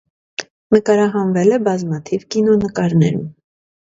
[0.75, 3.31] Նկարահանվել է բազմաթիվ կինոնկարներում։